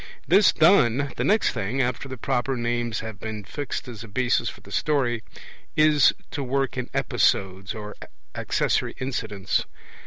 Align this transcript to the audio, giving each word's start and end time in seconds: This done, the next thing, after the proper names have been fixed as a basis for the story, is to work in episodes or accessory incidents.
This 0.27 0.51
done, 0.51 1.13
the 1.15 1.23
next 1.23 1.51
thing, 1.51 1.79
after 1.79 2.09
the 2.09 2.17
proper 2.17 2.57
names 2.57 3.01
have 3.01 3.19
been 3.19 3.43
fixed 3.43 3.87
as 3.87 4.03
a 4.03 4.07
basis 4.07 4.49
for 4.49 4.59
the 4.61 4.71
story, 4.71 5.21
is 5.75 6.11
to 6.31 6.41
work 6.43 6.75
in 6.75 6.89
episodes 6.91 7.75
or 7.75 7.93
accessory 8.33 8.95
incidents. 8.97 9.65